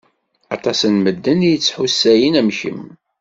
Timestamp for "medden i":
1.03-1.51